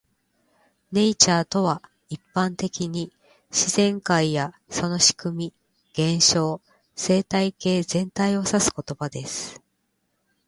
[0.91, 3.13] "Nature" とは、一般的に
[3.51, 5.53] 自然界やその仕組み、
[6.15, 6.59] 現象、
[6.95, 9.61] 生態系全体を指す言葉です。